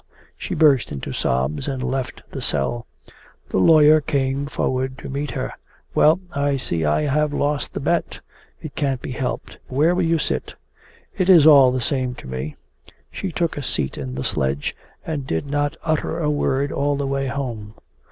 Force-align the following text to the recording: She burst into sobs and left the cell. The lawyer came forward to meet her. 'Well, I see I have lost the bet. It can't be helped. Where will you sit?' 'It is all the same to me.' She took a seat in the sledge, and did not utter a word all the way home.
She 0.35 0.55
burst 0.55 0.91
into 0.91 1.13
sobs 1.13 1.67
and 1.67 1.83
left 1.83 2.23
the 2.31 2.41
cell. 2.41 2.87
The 3.49 3.59
lawyer 3.59 4.01
came 4.01 4.47
forward 4.47 4.97
to 4.97 5.11
meet 5.11 5.29
her. 5.37 5.53
'Well, 5.93 6.19
I 6.33 6.57
see 6.57 6.83
I 6.83 7.03
have 7.03 7.31
lost 7.33 7.75
the 7.75 7.79
bet. 7.81 8.19
It 8.63 8.73
can't 8.73 8.99
be 8.99 9.11
helped. 9.11 9.59
Where 9.67 9.93
will 9.93 10.01
you 10.01 10.17
sit?' 10.17 10.55
'It 11.15 11.29
is 11.29 11.45
all 11.45 11.71
the 11.71 11.81
same 11.81 12.15
to 12.15 12.25
me.' 12.27 12.55
She 13.11 13.31
took 13.31 13.55
a 13.57 13.61
seat 13.61 13.95
in 13.95 14.15
the 14.15 14.23
sledge, 14.23 14.75
and 15.05 15.27
did 15.27 15.51
not 15.51 15.77
utter 15.83 16.17
a 16.17 16.31
word 16.31 16.71
all 16.71 16.95
the 16.95 17.05
way 17.05 17.27
home. 17.27 17.75